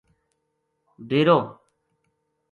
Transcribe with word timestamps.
ڈیرو 1.07 1.37